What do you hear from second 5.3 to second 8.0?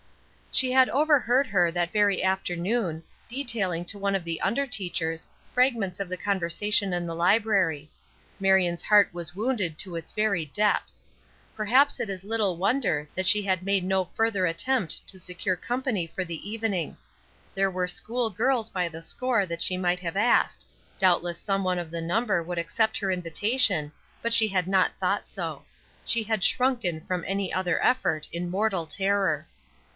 fragments of the conversation in the library.